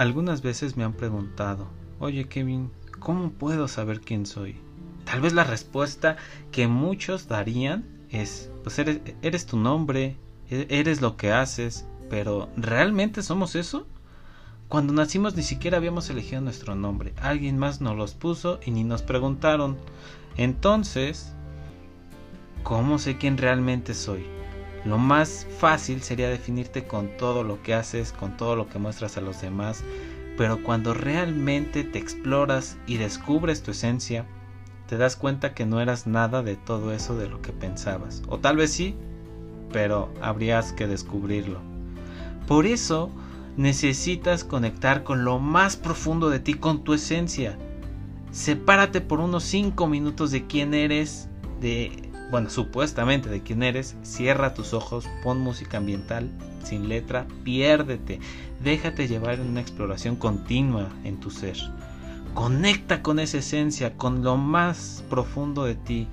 [0.00, 4.56] Algunas veces me han preguntado, oye Kevin, ¿cómo puedo saber quién soy?
[5.04, 6.16] Tal vez la respuesta
[6.52, 10.16] que muchos darían es, pues eres, eres tu nombre,
[10.48, 13.86] e-, eres lo que haces, pero ¿realmente somos eso?
[14.68, 18.84] Cuando nacimos ni siquiera habíamos elegido nuestro nombre, alguien más nos los puso y ni
[18.84, 19.76] nos preguntaron.
[20.38, 21.34] Entonces,
[22.62, 24.39] ¿cómo sé quién realmente soy?
[24.84, 29.16] Lo más fácil sería definirte con todo lo que haces, con todo lo que muestras
[29.16, 29.84] a los demás,
[30.38, 34.24] pero cuando realmente te exploras y descubres tu esencia,
[34.88, 38.22] te das cuenta que no eras nada de todo eso de lo que pensabas.
[38.26, 38.96] O tal vez sí,
[39.70, 41.60] pero habrías que descubrirlo.
[42.48, 43.10] Por eso
[43.56, 47.58] necesitas conectar con lo más profundo de ti, con tu esencia.
[48.32, 51.28] Sepárate por unos 5 minutos de quién eres,
[51.60, 56.30] de bueno, supuestamente de quién eres, cierra tus ojos, pon música ambiental
[56.62, 58.20] sin letra, piérdete,
[58.62, 61.56] déjate llevar en una exploración continua en tu ser.
[62.34, 66.06] Conecta con esa esencia, con lo más profundo de ti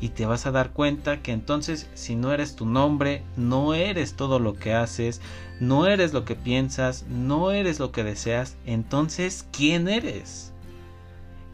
[0.00, 4.14] y te vas a dar cuenta que entonces si no eres tu nombre, no eres
[4.14, 5.20] todo lo que haces,
[5.60, 10.52] no eres lo que piensas, no eres lo que deseas, entonces ¿quién eres?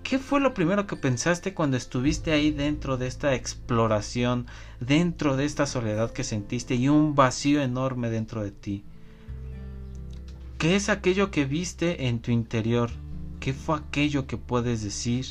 [0.05, 4.47] ¿Qué fue lo primero que pensaste cuando estuviste ahí dentro de esta exploración,
[4.79, 8.85] dentro de esta soledad que sentiste y un vacío enorme dentro de ti?
[10.59, 12.91] ¿Qué es aquello que viste en tu interior?
[13.41, 15.25] ¿Qué fue aquello que puedes decir?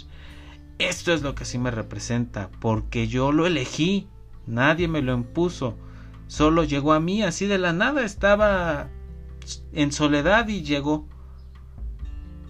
[0.80, 4.08] Esto es lo que sí me representa, porque yo lo elegí,
[4.48, 5.78] nadie me lo impuso,
[6.26, 8.90] solo llegó a mí así de la nada, estaba
[9.72, 11.08] en soledad y llegó.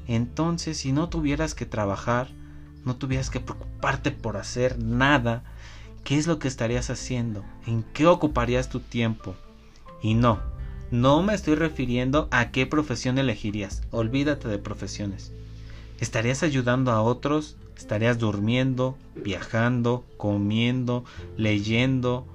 [0.08, 2.30] Entonces, si no tuvieras que trabajar,
[2.86, 5.44] no tuvieras que preocuparte por hacer nada,
[6.04, 7.44] ¿qué es lo que estarías haciendo?
[7.66, 9.36] ¿En qué ocuparías tu tiempo?
[10.02, 10.42] Y no,
[10.92, 13.82] no me estoy refiriendo a qué profesión elegirías.
[13.92, 15.32] Olvídate de profesiones.
[16.00, 17.56] ¿Estarías ayudando a otros?
[17.78, 21.06] ¿Estarías durmiendo, viajando, comiendo,
[21.38, 22.28] leyendo,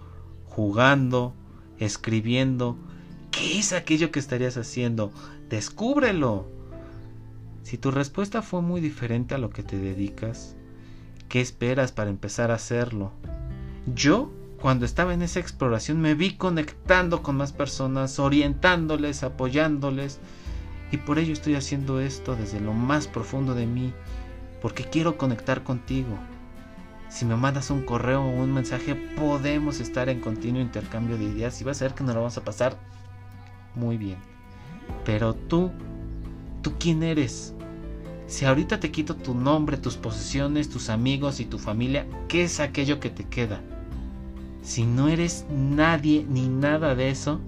[0.46, 1.34] jugando,
[1.78, 2.76] escribiendo?
[3.30, 5.12] ¿Qué es aquello que estarías haciendo?
[5.48, 6.57] Descúbrelo.
[7.68, 10.56] Si tu respuesta fue muy diferente a lo que te dedicas,
[11.28, 13.12] ¿qué esperas para empezar a hacerlo?
[13.94, 20.18] Yo, cuando estaba en esa exploración, me vi conectando con más personas, orientándoles, apoyándoles,
[20.92, 23.92] y por ello estoy haciendo esto desde lo más profundo de mí,
[24.62, 26.16] porque quiero conectar contigo.
[27.10, 31.60] Si me mandas un correo o un mensaje, podemos estar en continuo intercambio de ideas
[31.60, 32.78] y vas a ver que nos lo vamos a pasar
[33.74, 34.16] muy bien.
[35.04, 35.70] Pero tú,
[36.62, 37.54] ¿tú quién eres?
[38.28, 42.60] Si ahorita te quito tu nombre, tus posesiones, tus amigos y tu familia, ¿qué es
[42.60, 43.62] aquello que te queda?
[44.60, 47.40] Si no eres nadie ni nada de eso,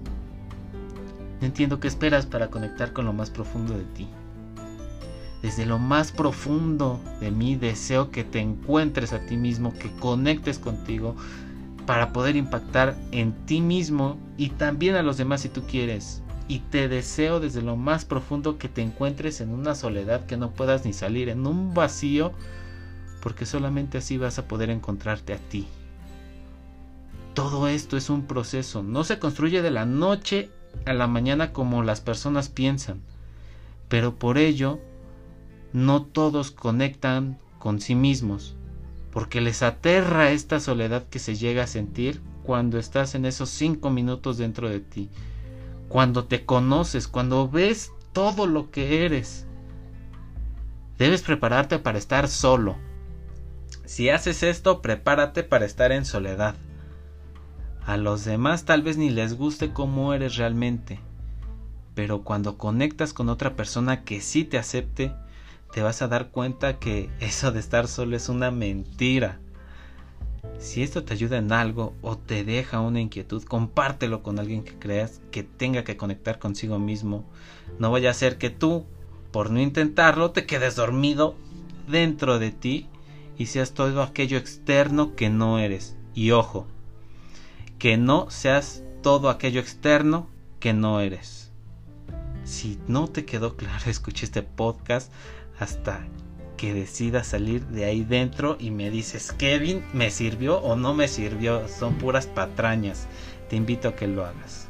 [1.39, 4.07] no entiendo qué esperas para conectar con lo más profundo de ti.
[5.43, 10.57] Desde lo más profundo de mí deseo que te encuentres a ti mismo, que conectes
[10.57, 11.15] contigo
[11.85, 16.59] para poder impactar en ti mismo y también a los demás si tú quieres y
[16.59, 20.83] te deseo desde lo más profundo que te encuentres en una soledad que no puedas
[20.83, 22.33] ni salir, en un vacío,
[23.21, 25.65] porque solamente así vas a poder encontrarte a ti.
[27.35, 30.49] Todo esto es un proceso, no se construye de la noche
[30.85, 32.99] a la mañana como las personas piensan,
[33.87, 34.81] pero por ello
[35.71, 38.57] no todos conectan con sí mismos,
[39.13, 43.89] porque les aterra esta soledad que se llega a sentir cuando estás en esos cinco
[43.89, 45.07] minutos dentro de ti
[45.91, 49.45] cuando te conoces, cuando ves todo lo que eres.
[50.97, 52.77] Debes prepararte para estar solo.
[53.83, 56.55] Si haces esto, prepárate para estar en soledad.
[57.85, 61.01] A los demás tal vez ni les guste cómo eres realmente,
[61.93, 65.13] pero cuando conectas con otra persona que sí te acepte,
[65.73, 69.40] te vas a dar cuenta que eso de estar solo es una mentira.
[70.57, 74.77] Si esto te ayuda en algo o te deja una inquietud, compártelo con alguien que
[74.77, 77.25] creas que tenga que conectar consigo mismo.
[77.79, 78.85] No vaya a ser que tú,
[79.31, 81.35] por no intentarlo, te quedes dormido
[81.87, 82.87] dentro de ti
[83.37, 85.95] y seas todo aquello externo que no eres.
[86.13, 86.67] Y ojo,
[87.79, 90.27] que no seas todo aquello externo
[90.59, 91.51] que no eres.
[92.43, 95.11] Si no te quedó claro, escuché este podcast
[95.59, 96.05] hasta
[96.61, 101.07] que decida salir de ahí dentro y me dices, Kevin, ¿me sirvió o no me
[101.07, 101.67] sirvió?
[101.67, 103.07] Son puras patrañas.
[103.49, 104.67] Te invito a que lo hagas.